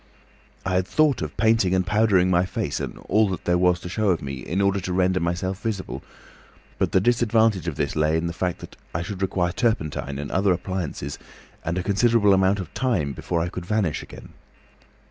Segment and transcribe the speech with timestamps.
[0.65, 3.87] "I had thought of painting and powdering my face and all that there was to
[3.87, 6.01] show of me, in order to render myself visible,
[6.79, 10.31] but the disadvantage of this lay in the fact that I should require turpentine and
[10.31, 11.19] other appliances
[11.63, 14.29] and a considerable amount of time before I could vanish again.